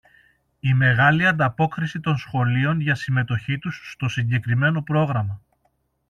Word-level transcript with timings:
Η 0.59 0.73
μεγάλη 0.73 1.27
ανταπόκριση 1.27 1.99
των 1.99 2.17
σχολείων 2.17 2.79
για 2.79 2.95
συμμετοχή 2.95 3.57
τους 3.59 3.91
στο 3.93 4.07
συγκεκριμένο 4.07 4.81
πρόγραμμα 4.81 5.41